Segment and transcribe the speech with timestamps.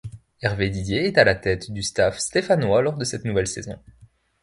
[0.41, 3.77] Hervé Didier est à la tête du staff stéphanois lors de cette nouvelle saison.